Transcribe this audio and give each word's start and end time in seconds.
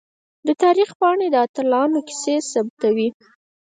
د 0.47 0.49
تاریخ 0.63 0.89
پاڼې 0.99 1.27
د 1.31 1.35
اتلانو 1.45 1.99
کیسې 2.07 2.35
ثبتوي. 2.51 3.09